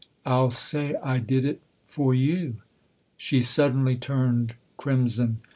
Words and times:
""I'll 0.25 0.49
say 0.49 0.95
I 1.03 1.19
did 1.19 1.45
it 1.45 1.61
for 1.85 2.11
you." 2.15 2.55
She 3.17 3.39
suddenly 3.39 3.97
turned 3.97 4.55
crimson. 4.75 5.41